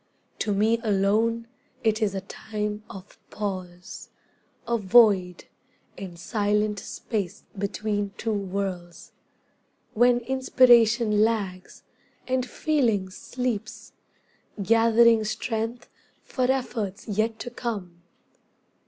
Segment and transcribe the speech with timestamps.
[0.39, 1.47] To me alone
[1.83, 4.09] it is a time of pause,
[4.67, 5.45] A void
[5.95, 9.11] and silent space between two worlds,
[9.93, 11.83] When inspiration lags,
[12.27, 13.93] and feeling sleeps,
[14.59, 15.87] Gathering strength
[16.23, 18.01] for efforts yet to come.